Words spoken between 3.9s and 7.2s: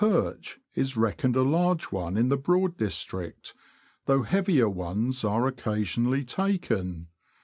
though heavier ones are occasionally taken.